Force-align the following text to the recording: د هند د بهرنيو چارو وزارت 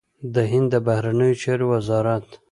د 0.33 0.35
هند 0.51 0.67
د 0.71 0.75
بهرنيو 0.87 1.39
چارو 1.43 1.65
وزارت 1.73 2.25